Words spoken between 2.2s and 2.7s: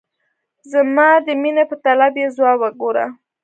یې ځواب